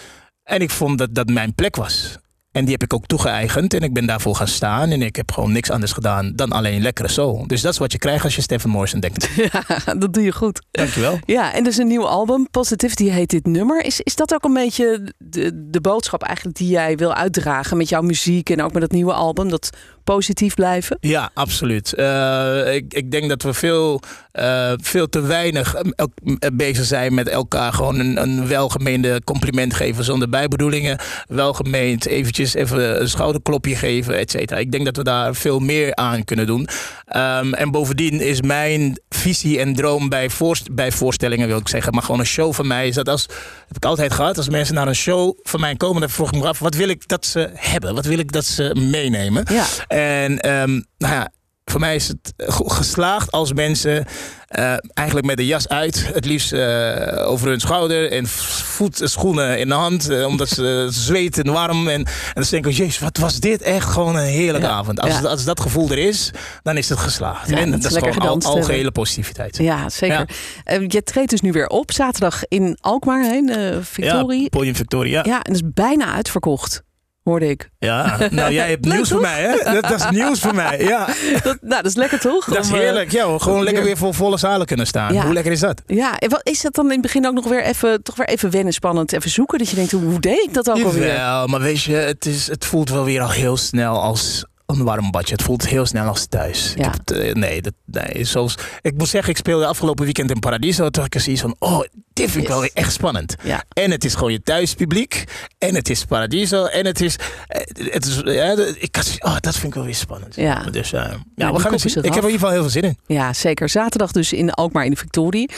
En 0.44 0.62
ik 0.62 0.70
vond 0.70 0.98
dat 0.98 1.16
dat 1.16 1.28
mijn 1.30 1.56
plek 1.56 1.76
was. 1.76 2.18
En 2.58 2.64
die 2.64 2.74
heb 2.74 2.84
ik 2.84 2.94
ook 2.94 3.06
toegeëigend 3.06 3.74
en 3.74 3.82
ik 3.82 3.94
ben 3.94 4.06
daarvoor 4.06 4.36
gaan 4.36 4.48
staan. 4.48 4.90
En 4.90 5.02
ik 5.02 5.16
heb 5.16 5.32
gewoon 5.32 5.52
niks 5.52 5.70
anders 5.70 5.92
gedaan 5.92 6.32
dan 6.36 6.52
alleen 6.52 6.82
lekkere 6.82 7.08
soul. 7.08 7.48
Dus 7.48 7.62
dat 7.62 7.72
is 7.74 7.78
wat 7.78 7.92
je 7.92 7.98
krijgt 7.98 8.24
als 8.24 8.36
je 8.36 8.42
Stephen 8.42 8.70
Morrison 8.70 9.00
denkt. 9.00 9.30
Ja, 9.52 9.94
dat 9.94 10.14
doe 10.14 10.24
je 10.24 10.32
goed. 10.32 10.62
Dankjewel. 10.72 11.20
Ja, 11.26 11.54
en 11.54 11.64
dus 11.64 11.78
een 11.78 11.88
nieuw 11.88 12.08
album, 12.08 12.48
Positivity 12.52 13.10
heet 13.10 13.30
dit 13.30 13.46
nummer. 13.46 13.86
Is, 13.86 14.02
is 14.02 14.16
dat 14.16 14.34
ook 14.34 14.44
een 14.44 14.54
beetje 14.54 15.14
de, 15.18 15.68
de 15.70 15.82
boodschap 15.82 16.24
eigenlijk 16.24 16.58
die 16.58 16.70
jij 16.70 16.96
wil 16.96 17.14
uitdragen 17.14 17.78
met 17.78 17.90
jouw 17.90 18.02
muziek 18.02 18.50
en 18.50 18.62
ook 18.62 18.74
met 18.74 18.82
dat 18.82 18.92
nieuwe 18.92 19.14
album? 19.14 19.50
Dat 19.50 19.70
positief 20.14 20.54
blijven? 20.54 20.98
Ja, 21.00 21.30
absoluut. 21.34 21.94
Eh, 21.94 22.76
ik, 22.76 22.94
ik 22.94 23.12
denk 23.12 23.30
dat 23.30 23.42
we 23.42 23.54
veel, 23.54 24.02
eh, 24.32 24.72
veel 24.76 25.10
te 25.10 25.22
weinig 25.22 25.76
eh, 25.76 26.06
bezig 26.54 26.86
zijn 26.86 27.14
met 27.14 27.28
elkaar 27.28 27.74
gewoon 27.74 28.00
een, 28.00 28.22
een 28.22 28.48
welgemeende 28.48 29.22
compliment 29.24 29.74
geven 29.74 30.04
zonder 30.04 30.30
bijbedoelingen. 30.30 31.00
Welgemeend 31.28 32.06
eventjes 32.06 32.47
even 32.56 33.02
een 33.02 33.10
schouderklopje 33.10 33.76
geven, 33.76 34.18
et 34.18 34.32
cetera. 34.32 34.60
Ik 34.60 34.72
denk 34.72 34.86
dat 34.86 34.98
we 34.98 35.04
daar 35.04 35.36
veel 35.36 35.60
meer 35.60 35.96
aan 35.96 36.24
kunnen 36.24 36.46
doen. 36.46 36.68
Ehm, 37.06 37.54
en 37.54 37.72
bovendien 37.72 38.22
is 38.22 38.42
mijn 38.42 39.00
visie 39.10 39.60
en 39.60 39.74
droom 39.76 40.10
bij, 40.10 40.30
voorst- 40.30 40.76
bij 40.76 40.92
voorstellingen, 40.92 41.48
wil 41.48 41.58
ik 41.58 41.68
zeggen, 41.68 41.94
maar 41.94 42.04
gewoon 42.04 42.20
een 42.20 42.26
show 42.26 42.54
van 42.54 42.68
mij, 42.68 42.88
is 42.88 42.96
dat 42.96 43.10
als, 43.10 43.26
heb 43.68 43.78
ik 43.78 43.86
altijd 43.86 44.14
gehad, 44.14 44.38
als 44.38 44.50
mensen 44.50 44.76
naar 44.76 44.88
een 44.88 44.96
show 44.96 45.38
van 45.44 45.60
mij 45.60 45.76
komen, 45.76 46.02
dan 46.02 46.10
vroeg 46.10 46.32
ik 46.32 46.40
me 46.42 46.48
af, 46.48 46.60
wat 46.60 46.76
wil 46.76 46.90
ik 46.90 47.08
dat 47.08 47.26
ze 47.26 47.50
hebben? 47.54 47.96
Wat 47.96 48.06
wil 48.06 48.20
ik 48.20 48.32
dat 48.32 48.46
ze 48.46 48.76
meenemen? 48.92 49.46
Ja. 49.52 49.66
En 49.88 50.40
ehm, 50.40 50.82
nou 50.98 51.14
ja, 51.14 51.30
voor 51.72 51.80
mij 51.80 51.96
is 51.96 52.08
het 52.08 52.34
go- 52.38 52.68
geslaagd 52.68 53.32
als 53.32 53.54
mensen 53.54 54.06
eh, 54.48 54.74
eigenlijk 54.94 55.28
met 55.28 55.38
de 55.38 55.46
jas 55.46 55.68
uit, 55.68 56.10
het 56.14 56.26
liefst 56.26 56.54
eh, 56.54 57.30
over 57.30 57.48
hun 57.48 57.60
schouder 57.60 58.12
en 58.12 58.28
voet, 58.28 59.02
schoenen 59.04 59.60
in 59.60 59.68
de 59.68 59.74
hand, 59.74 60.10
eh, 60.10 60.26
omdat 60.26 60.50
ze 60.50 60.88
zweten 60.90 61.52
warm. 61.52 61.88
En, 61.88 62.06
en 62.06 62.08
dan 62.34 62.44
denk 62.50 62.66
ik, 62.66 62.74
jezus, 62.74 63.00
wat 63.00 63.18
was 63.18 63.40
dit 63.40 63.62
echt 63.62 63.90
gewoon 63.90 64.16
een 64.16 64.26
heerlijke 64.26 64.68
Ja, 64.68 64.74
avond. 64.74 65.00
Als, 65.00 65.20
ja. 65.20 65.22
als 65.22 65.46
dat 65.46 65.60
gevoel 65.60 65.90
er 65.90 65.98
is, 65.98 66.32
dan 66.64 66.78
is 66.78 66.90
het 66.90 67.00
geslaagd. 67.00 67.50
Ja, 67.50 67.58
en 67.58 67.72
dat 67.72 67.82
dat, 67.82 67.92
is 67.92 67.98
gewoon 67.98 68.42
al, 68.42 68.42
algehele 68.42 68.92
positiviteit. 68.92 69.58
Ja, 69.58 69.90
zeker. 69.90 70.30
Eh, 70.64 70.80
je 70.88 71.04
treedt 71.04 71.30
dus 71.30 71.42
nu 71.42 71.52
weer 71.52 71.68
op, 71.68 71.92
zaterdag 71.92 72.42
in 72.48 72.78
Alkmaar 72.82 73.24
heen, 73.24 73.50
eh 73.50 73.78
Victorie. 73.82 74.42
Ja, 74.42 74.50
Podium 74.50 74.76
Victoria. 74.76 75.24
Ja, 75.26 75.42
en 75.44 75.54
dat 75.54 75.62
is 75.62 75.70
bijna 75.74 76.14
uitverkocht, 76.14 76.82
hoorde 77.28 77.50
ik. 77.50 77.70
Ja, 77.80 78.18
nou 78.32 78.54
jij 78.54 78.70
hebt 78.70 78.86
nieuws 78.94 79.10
voor 79.10 79.22
mij, 79.22 79.42
hè? 79.42 79.74
Dat, 79.74 79.82
dat 79.84 80.00
is 80.00 80.10
nieuws 80.10 80.40
voor 80.40 80.56
mij, 80.56 80.80
ja. 80.84 81.06
Dat, 81.44 81.58
nou, 81.62 81.82
dat 81.82 81.86
is 81.86 81.96
lekker 81.96 82.20
toch? 82.20 82.46
Dat 82.46 82.66
is 82.66 82.72
eh, 82.72 82.78
heerlijk. 82.78 83.12
Ja, 83.12 83.38
gewoon 83.38 83.64
lekker 83.64 83.84
weer- 83.84 83.98
voor 83.98 84.14
volle 84.14 84.38
zalen 84.38 84.66
kunnen 84.66 84.88
staan. 84.88 85.14
Ja. 85.14 85.24
Hoe 85.24 85.34
lekker 85.34 85.52
is 85.52 85.60
dat? 85.60 85.82
Ja, 85.86 86.18
en 86.18 86.30
wat 86.30 86.42
is 86.44 86.62
dat 86.62 86.76
dan 86.76 86.86
in 86.86 86.92
het 86.92 87.02
begin 87.02 87.28
ook 87.28 87.34
nog 87.34 87.48
weer 87.48 87.64
even, 87.64 88.04
toch 88.04 88.16
weer 88.16 88.28
even 88.28 88.52
wennen, 88.52 88.74
spannend, 88.74 89.14
even 89.14 89.30
zoeken? 89.30 89.58
Dat 89.58 89.70
je 89.70 89.76
denkt, 89.76 89.92
hoe, 89.92 90.20
deed 90.20 90.44
ik 90.44 90.54
dat 90.54 90.70
ook 90.70 90.84
alweer? 90.84 91.08
Jawel, 91.08 91.48
maar 91.48 91.62
weet 91.62 91.84
je, 91.84 91.94
het, 91.96 92.26
is, 92.26 92.48
het 92.48 92.66
voelt 92.66 92.90
wel 92.90 93.04
weer 93.04 93.22
al 93.22 93.32
heel 93.32 93.58
snel 93.58 94.02
als 94.02 94.46
een 94.68 94.84
warm 94.84 95.12
badje. 95.12 95.34
Het 95.34 95.44
voelt 95.44 95.68
heel 95.68 95.86
snel 95.86 96.06
als 96.08 96.26
thuis. 96.26 96.72
Ik 96.76 96.78
Ja. 96.84 96.92
heb 96.92 97.18
eh, 97.18 97.34
nee, 97.34 97.62
dat, 97.62 97.74
nee 97.86 98.24
zoals, 98.24 98.56
ik 98.82 98.94
moet 98.98 99.08
zeggen, 99.08 99.32
ik 99.32 99.38
speelde 99.38 99.66
afgelopen 99.66 100.04
weekend 100.04 100.32
in 100.32 100.40
Paradiso. 100.40 100.90
Toen 100.90 101.04
had 101.04 101.16
ik 101.16 101.22
zoiets 101.22 101.42
van, 101.42 101.56
oh, 101.60 101.80
dit 102.14 102.32
vind 102.32 102.44
ik 102.44 102.50
Yes. 102.50 102.60
wel 102.60 102.70
echt 102.74 102.94
spannend. 102.94 103.36
Ja. 103.44 103.64
En 103.74 103.92
het 103.92 104.04
is 104.06 104.14
gewoon 104.16 104.32
je 104.32 104.42
thuispubliek. 104.42 105.24
En 105.58 105.76
het 105.76 105.90
is 105.90 106.06
Paradiso. 106.06 106.66
En 106.66 106.86
het 106.86 107.02
is, 107.02 107.16
eh, 107.48 107.62
het 107.94 108.06
is 108.06 108.22
ja, 108.24 108.56
ik 108.80 108.98
oh, 109.20 109.36
dat 109.40 109.54
vind 109.54 109.66
ik 109.68 109.74
wel 109.74 109.84
weer 109.84 109.96
spannend. 109.96 110.36
Ja. 110.36 110.64
Dus 110.72 110.92
uh, 110.94 111.14
ja, 111.36 111.54
we 111.54 111.60
gaan 111.60 111.72
het 111.72 111.82
zien. 111.82 111.92
Ik 111.98 112.04
heb 112.04 112.24
er 112.24 112.30
in 112.30 112.32
ieder 112.32 112.32
geval 112.32 112.50
heel 112.50 112.62
veel 112.62 112.70
zin 112.70 112.82
in. 112.84 112.98
Ja, 113.06 113.34
zeker. 113.34 113.70
Zaterdag 113.70 114.12
dus 114.12 114.34
in 114.34 114.52
Alkmaar 114.52 114.86
in 114.86 114.92
de 114.92 114.98
Victorie. 114.98 115.50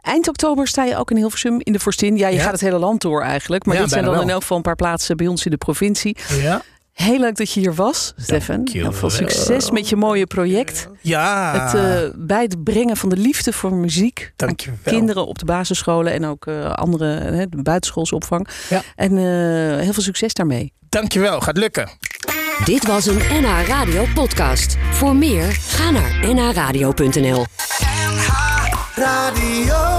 Eind 0.00 0.28
oktober 0.28 0.66
sta 0.66 0.84
je 0.84 0.96
ook 0.96 1.10
in 1.10 1.16
Hilversum 1.16 1.60
in 1.62 1.72
de 1.72 1.80
Forstin. 1.80 2.16
Ja, 2.16 2.28
je 2.28 2.38
gaat 2.38 2.52
het 2.52 2.60
hele 2.60 2.78
land 2.78 3.00
door 3.00 3.22
eigenlijk. 3.22 3.64
Maar 3.64 3.74
Ja, 3.74 3.80
dit 3.80 3.90
zijn 3.90 4.02
dan 4.04 4.10
bijna 4.12 4.26
in 4.26 4.32
wel. 4.32 4.34
elk 4.36 4.42
geval 4.46 4.56
een 4.56 4.72
paar 4.72 4.88
plaatsen 4.88 5.16
bij 5.16 5.26
ons 5.26 5.44
in 5.44 5.50
de 5.50 5.56
provincie. 5.56 6.16
Ja. 6.40 6.62
Heel 7.02 7.18
leuk 7.18 7.36
dat 7.36 7.52
je 7.52 7.60
hier 7.60 7.74
was, 7.74 8.12
Stefan. 8.16 8.68
Heel 8.72 8.92
veel 8.92 9.10
succes 9.10 9.70
met 9.70 9.88
je 9.88 9.96
mooie 9.96 10.26
project. 10.26 10.88
Ja. 11.00 11.52
Het 11.52 11.74
eh, 11.74 12.10
bij 12.16 12.42
het 12.42 12.64
brengen 12.64 12.96
van 12.96 13.08
de 13.08 13.16
liefde 13.16 13.52
voor 13.52 13.74
muziek. 13.74 14.20
aan 14.20 14.46
Dankjewel. 14.48 14.78
Kinderen 14.82 15.26
op 15.26 15.38
de 15.38 15.44
basisscholen 15.44 16.12
en 16.12 16.26
ook 16.26 16.46
eh, 16.46 16.72
andere 16.72 17.06
hè, 17.06 17.48
de 17.48 17.62
buitenschoolse 17.62 18.14
opvang. 18.14 18.48
Ja. 18.68 18.82
En 18.94 19.10
eh, 19.18 19.24
heel 19.82 19.92
veel 19.92 20.02
succes 20.02 20.34
daarmee. 20.34 20.72
Dankjewel, 20.88 21.40
gaat 21.40 21.56
lukken. 21.56 21.90
Dit 22.64 22.86
was 22.86 23.06
een 23.06 23.18
NH 23.30 23.66
Radio 23.66 24.04
podcast. 24.14 24.76
Voor 24.90 25.16
meer, 25.16 25.52
ga 25.52 25.90
naar 25.90 26.34
nhradio.nl. 26.34 27.46
Radio. 28.94 29.97